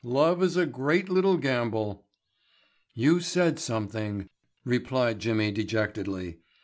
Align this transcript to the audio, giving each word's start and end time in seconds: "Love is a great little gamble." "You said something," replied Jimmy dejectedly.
"Love 0.03 0.41
is 0.41 0.57
a 0.57 0.65
great 0.65 1.09
little 1.09 1.37
gamble." 1.37 2.07
"You 2.95 3.19
said 3.19 3.59
something," 3.59 4.29
replied 4.65 5.19
Jimmy 5.19 5.51
dejectedly. 5.51 6.39